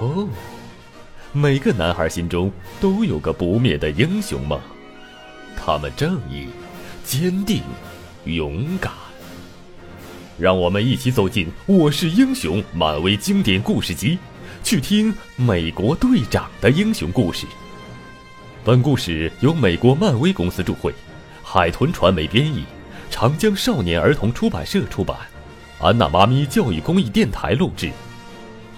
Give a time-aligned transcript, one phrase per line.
[0.00, 0.26] 哦，
[1.30, 2.50] 每个男孩心中
[2.80, 4.58] 都有个不灭的英雄梦，
[5.54, 6.48] 他们正义、
[7.04, 7.62] 坚定、
[8.24, 8.90] 勇敢。
[10.38, 14.18] 让我们一起走进《我是英雄》漫威经典故事集，
[14.64, 17.46] 去听美国队长的英雄故事。
[18.64, 20.94] 本故事由美国漫威公司著会，
[21.42, 22.64] 海豚传媒编译，
[23.10, 25.14] 长江少年儿童出版社出版，
[25.78, 27.90] 安娜妈咪教育公益电台录制。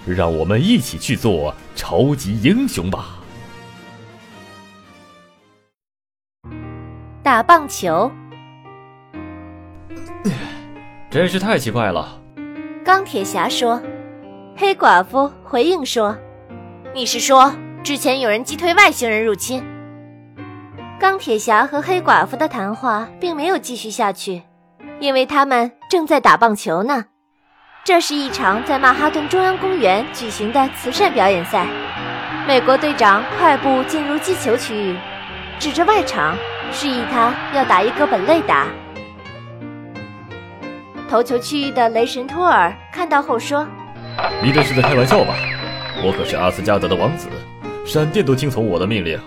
[0.05, 3.19] 让我们一起去做超级英雄吧！
[7.21, 8.11] 打棒球，
[11.09, 12.21] 真是太奇怪了。
[12.83, 13.81] 钢铁侠说。
[14.55, 16.15] 黑寡妇回应说
[16.93, 17.51] ：“你是说
[17.83, 19.63] 之前有人击退外星人入侵？”
[21.01, 24.43] 钢铁侠和黑寡妇的谈话并没有继续下去，
[24.99, 27.05] 因为他们正在打棒球呢。
[27.85, 31.67] 这是一场在曼哈顿中央公园举行的慈善表演赛。
[32.47, 34.95] 美国队长快步进入击球区域，
[35.59, 36.33] 指着外场，
[36.71, 38.67] 示意他要打一个本垒打。
[41.09, 43.67] 投球区域的雷神托尔看到后说
[44.41, 45.35] ：“你这是在开玩笑吧？
[46.01, 47.27] 我可是阿斯加德的王子，
[47.85, 49.19] 闪电都听从我的命令。”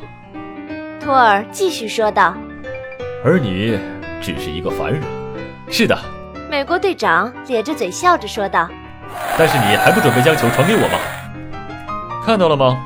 [0.98, 2.34] 托尔继续说道
[3.22, 3.78] ：“而你
[4.22, 5.02] 只是一个凡人。”
[5.68, 6.15] 是的。
[6.48, 8.68] 美国队长咧着嘴笑着说道
[9.36, 10.98] ：“但是你还不准备将球传给我吗？
[12.24, 12.78] 看到了吗？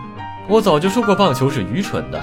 [0.49, 2.21] 我早就说过棒球是愚蠢的。”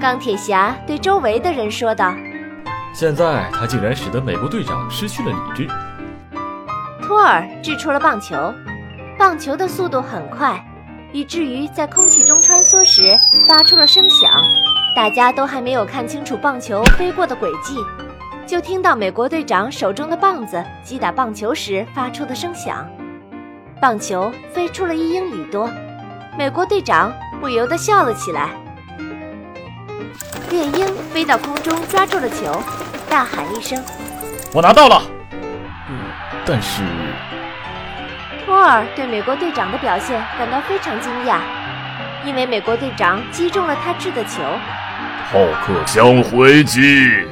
[0.00, 2.12] 钢铁侠对周围的人说道
[2.92, 5.68] ：“现在他竟然使得美国队长失去了理智。”
[7.06, 8.52] 托尔掷出了棒球，
[9.16, 10.60] 棒球的速度很快，
[11.12, 13.16] 以至于在空气中穿梭时
[13.46, 14.28] 发出了声响。
[14.96, 17.76] 大家都还没有看清楚棒球飞过的轨迹。
[18.50, 22.84] 就听到美国队长手中的棒子击打棒球时发出的声响，
[23.80, 25.70] 棒球飞出了一英里多，
[26.36, 28.48] 美国队长不由得笑了起来。
[30.50, 32.60] 猎鹰飞到空中抓住了球，
[33.08, 33.80] 大喊一声
[34.52, 35.00] ：“我拿到了！”
[36.44, 36.82] 但是，
[38.44, 41.38] 托尔对美国队长的表现感到非常惊讶，
[42.24, 44.42] 因为美国队长击中了他掷的球。
[45.30, 47.28] 浩克将回击。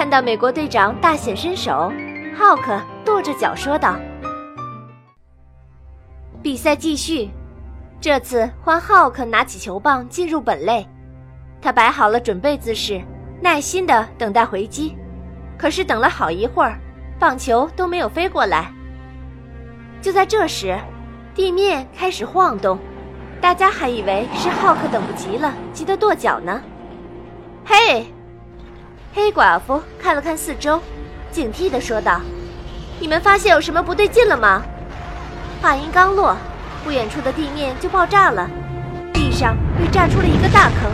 [0.00, 1.92] 看到美国队长大显身手，
[2.34, 3.96] 浩克跺着脚说道
[6.42, 7.28] ：“比赛继续，
[8.00, 10.88] 这次换浩克拿起球棒进入本垒。
[11.60, 12.98] 他摆好了准备姿势，
[13.42, 14.96] 耐心的等待回击。
[15.58, 16.78] 可是等了好一会儿，
[17.18, 18.72] 棒球都没有飞过来。
[20.00, 20.78] 就在这时，
[21.34, 22.78] 地面开始晃动，
[23.38, 26.58] 大家还以为是浩克等不及了，急得跺脚呢。
[27.66, 28.06] 嘿！”
[29.12, 30.80] 黑寡妇看了看四周，
[31.32, 32.20] 警惕地说道
[33.00, 34.62] ：“你们发现有什么不对劲了吗？”
[35.60, 36.36] 话音刚落，
[36.84, 38.48] 不远处的地面就爆炸了，
[39.12, 40.92] 地上被炸出了一个大坑，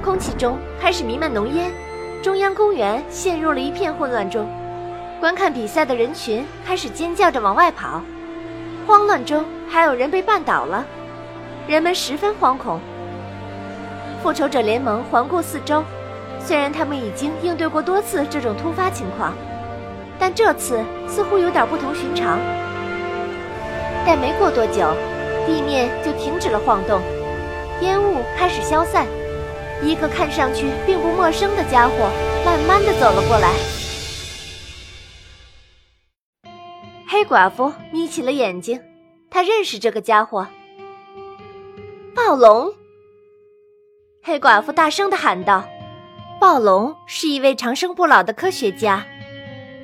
[0.00, 1.72] 空气中开始弥漫浓烟，
[2.22, 4.48] 中央公园陷入了一片混乱中。
[5.18, 8.00] 观看比赛的人群开始尖叫着往外跑，
[8.86, 10.86] 慌乱中还有人被绊倒了，
[11.66, 12.80] 人们十分惶恐。
[14.22, 15.82] 复仇者联盟环顾四周。
[16.48, 19.34] 虽然他们已经应对过多次这种突发情况，
[20.18, 22.38] 但这次似乎有点不同寻常。
[24.06, 24.96] 但没过多久，
[25.46, 27.02] 地面就停止了晃动，
[27.82, 29.06] 烟雾开始消散，
[29.82, 31.94] 一个看上去并不陌生的家伙
[32.46, 33.52] 慢慢的走了过来。
[37.06, 38.80] 黑寡妇眯起了眼睛，
[39.28, 40.46] 她认识这个家伙——
[42.16, 42.72] 暴龙。
[44.22, 45.62] 黑寡妇大声的喊道。
[46.40, 49.04] 暴龙是一位长生不老的科学家，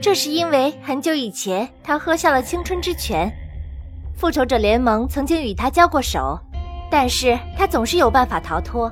[0.01, 3.29] 这是因为很久以前他喝下了青春之泉。
[4.17, 6.39] 复仇者联盟曾经与他交过手，
[6.89, 8.89] 但是他总是有办法逃脱，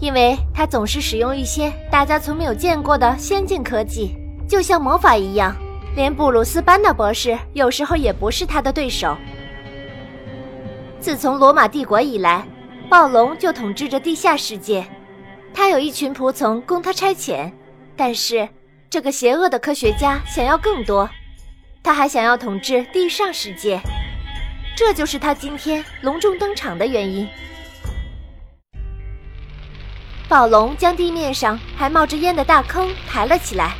[0.00, 4.16] 因为他总是使用一些大家从没有见过的先进科技，
[4.48, 5.54] 就像魔法一样。
[5.94, 9.14] 连布鲁斯班纳博士有时候也不是他的对手。
[11.00, 12.46] 自从罗马帝国以来，
[12.88, 14.86] 暴龙就统治着地下世界。
[15.58, 17.50] 他有一群仆从供他差遣，
[17.96, 18.48] 但是
[18.88, 21.10] 这个邪恶的科学家想要更多，
[21.82, 23.80] 他还想要统治地上世界，
[24.76, 27.28] 这就是他今天隆重登场的原因。
[30.28, 33.74] 暴龙将地面上还冒着烟的大坑抬了起来，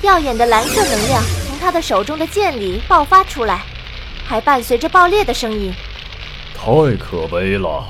[0.00, 3.64] 耀眼的蓝色能量从他的手中的剑里爆发出来，
[4.24, 5.74] 还伴随着爆裂的声音。
[6.54, 7.84] 太可悲了，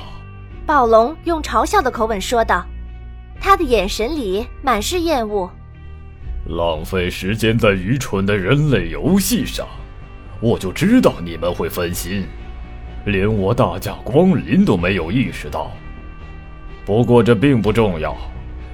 [0.65, 2.65] 暴龙用嘲笑的口吻说道。
[3.45, 5.47] 他的眼神里满是厌恶，
[6.47, 9.67] 浪费时间在愚蠢的人类游戏上，
[10.41, 12.25] 我就知道你们会分心。
[13.05, 15.71] 连我大驾光临都没有意识到。
[16.87, 18.17] 不过这并不重要，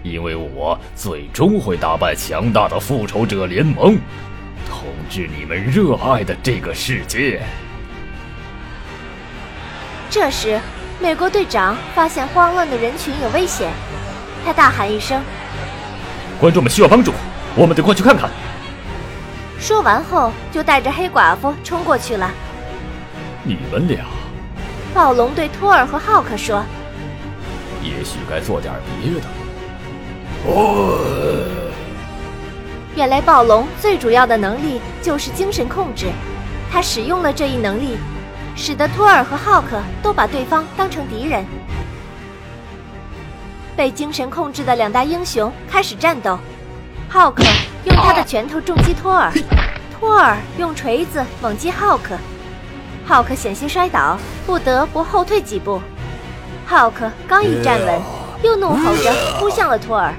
[0.04, 3.98] 因为我最终会打败强大的复仇者联盟，
[4.70, 7.42] 统治你们热爱的这个世界。
[10.10, 10.58] 这时，
[11.02, 13.70] 美国队长发现慌乱的人群有危险，
[14.46, 15.22] 他大喊一声
[16.40, 17.12] ：“观众们需要帮助，
[17.56, 18.30] 我们得过去看看。”
[19.60, 22.32] 说完后，就带着黑寡妇冲过去了。
[23.44, 24.06] 你们俩，
[24.94, 26.64] 暴龙对托尔和浩克说
[27.84, 29.28] ：“也许该做点别的。”
[30.48, 30.98] 哦，
[32.96, 36.08] 原来暴龙最主要的能力就是精神控制，
[36.72, 37.98] 他使用了这一能力。
[38.54, 41.46] 使得托尔和浩克都把对方当成敌人。
[43.76, 46.38] 被精神控制的两大英雄开始战斗。
[47.10, 47.44] 浩克
[47.86, 49.32] 用他的拳头重击托尔，
[50.00, 52.18] 托尔用锤子猛击浩克。
[53.06, 55.82] 浩克险些摔倒，不得不后退几步。
[56.66, 58.02] 浩克刚一站稳，
[58.44, 60.14] 又怒吼着扑向了托尔。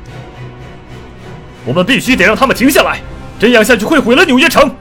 [1.64, 3.00] 我们必须得让他们停下来，
[3.38, 4.75] 这样下去会毁了纽约城。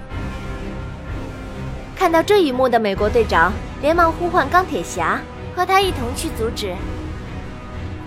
[1.95, 5.21] 看到这一幕的美国队长连忙呼唤钢铁侠，
[5.55, 6.73] 和他一同去阻止。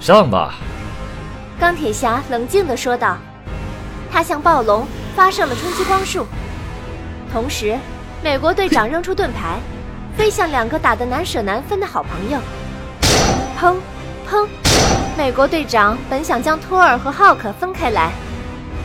[0.05, 0.56] 上吧！
[1.59, 3.17] 钢铁侠冷静地说道。
[4.12, 4.87] 他向暴龙
[5.17, 6.27] 发射了冲击光束，
[7.33, 7.79] 同时，
[8.23, 9.59] 美国队长扔出盾牌，
[10.15, 12.39] 飞向两个打得难舍难分的好朋友。
[13.59, 13.77] 砰！
[14.29, 14.47] 砰！
[15.17, 18.12] 美国队长本想将托尔和浩克分开来，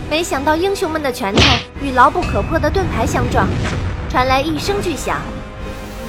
[0.10, 1.42] 没想到英雄们的拳头
[1.82, 3.46] 与牢不可破的盾牌相撞。
[4.10, 5.18] 传来一声巨响，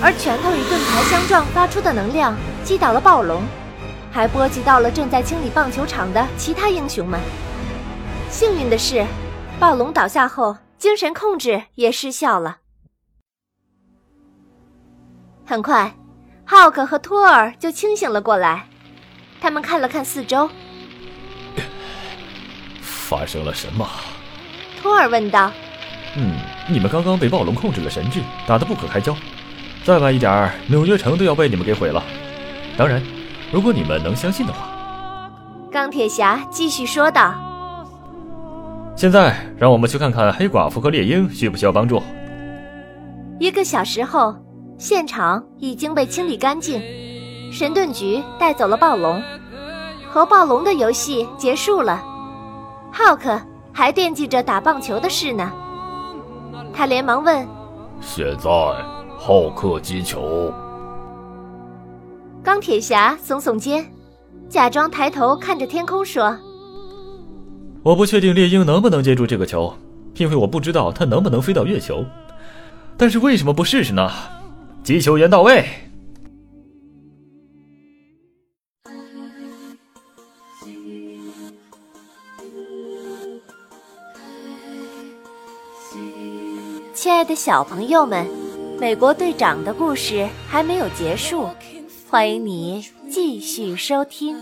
[0.01, 2.33] 而拳头与盾牌相撞发出的能量
[2.63, 3.43] 击倒了暴龙，
[4.11, 7.21] 还波及到了正在清理棒球场的其他英雄们。
[8.29, 9.07] 幸运的是，
[9.59, 12.59] 暴龙倒下后，精神控制也失效了。
[15.47, 15.95] 很快，
[16.45, 18.69] 浩克和托尔就清醒了过来，
[19.41, 20.49] 他们看了看四周，
[22.81, 23.89] 发生了什么？
[24.81, 25.51] 托尔问道。
[26.17, 26.37] 嗯，
[26.69, 29.17] 你们刚刚被暴龙控制了神智，打得不可开交。
[29.85, 32.03] 再晚一点，纽约城都要被你们给毁了。
[32.77, 33.03] 当然，
[33.53, 34.59] 如果你们能相信的话。
[35.73, 37.35] 钢铁侠继续说道
[38.97, 42.03] ：“现在，让我们去看看黑寡妇和猎鹰需不需要帮助。”
[43.39, 44.35] 一个小时后，
[44.79, 46.83] 现场已经被清理干净，
[47.53, 49.23] 神盾局带走了暴龙，
[50.11, 52.03] 和暴龙的游戏结束了。
[52.93, 53.41] 浩克
[53.73, 55.53] 还惦记着打棒球的事呢。
[56.73, 57.47] 他连忙问
[58.01, 58.51] ：“现在，
[59.19, 60.53] 浩克击球。”
[62.51, 63.87] 钢铁侠耸耸肩，
[64.49, 66.37] 假装抬头看着天空说
[67.85, 69.73] ：“我不确定猎鹰能不能接住这个球，
[70.17, 72.05] 因为我不知道它能不能飞到月球。
[72.97, 74.11] 但是为什么不试试呢？
[74.83, 75.65] 击球员到位。”
[86.93, 88.27] 亲爱的小朋友们，
[88.81, 91.49] 美国队长的故事还没有结束，
[92.11, 94.37] 欢迎你继续收听。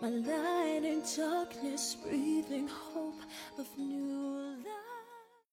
[0.00, 3.20] My light in darkness, breathing hope
[3.58, 4.47] of new